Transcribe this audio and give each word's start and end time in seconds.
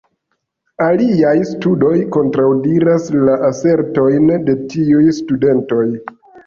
Aliaj 0.85 1.33
studoj 1.49 1.93
kontraŭdiras 2.17 3.07
la 3.29 3.39
asertojn 3.53 4.35
de 4.51 4.61
tiuj 4.75 5.09
studantoj. 5.23 5.89